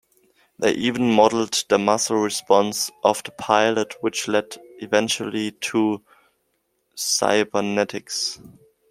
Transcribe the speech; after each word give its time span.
They 0.57 0.71
even 0.71 1.11
modeled 1.11 1.63
the 1.69 1.77
muscle 1.77 2.15
response 2.17 2.89
of 3.03 3.21
the 3.21 3.29
pilot, 3.29 4.01
which 4.01 4.27
led 4.27 4.57
eventually 4.79 5.51
to 5.51 6.01
cybernetics. 6.95 8.39